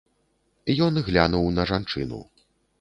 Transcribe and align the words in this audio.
Ён 0.85 0.97
глянуў 1.09 1.45
на 1.61 1.69
жанчыну. 1.75 2.19